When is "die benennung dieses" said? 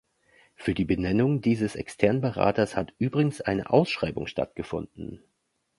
0.73-1.75